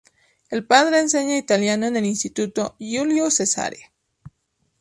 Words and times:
El 0.49 0.65
padre 0.65 0.97
enseña 0.97 1.37
italiano 1.37 1.85
en 1.85 1.95
el 1.95 2.05
instituto 2.05 2.75
Giulio 2.79 3.29
Cesare. 3.29 3.91